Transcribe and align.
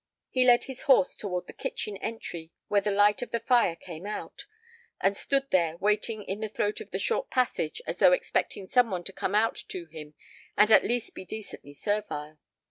He 0.31 0.45
led 0.47 0.63
his 0.63 0.81
horse 0.89 1.15
toward 1.15 1.45
the 1.45 1.53
kitchen 1.53 1.95
entry 1.97 2.51
whence 2.69 2.85
the 2.85 2.89
light 2.89 3.21
of 3.21 3.29
the 3.29 3.39
fire 3.39 3.75
came 3.75 4.07
out, 4.07 4.47
and 4.99 5.15
stood 5.15 5.51
there 5.51 5.77
waiting 5.77 6.23
in 6.23 6.39
the 6.39 6.49
throat 6.49 6.81
of 6.81 6.89
the 6.89 6.97
short 6.97 7.29
passageway, 7.29 7.83
as 7.85 7.99
though 7.99 8.11
expecting 8.11 8.65
some 8.65 8.89
one 8.89 9.03
to 9.03 9.13
come 9.13 9.35
out 9.35 9.57
to 9.67 9.85
him 9.85 10.15
and 10.57 10.71
at 10.71 10.83
least 10.83 11.13
be 11.13 11.23
decently 11.23 11.73
servile. 11.75 12.39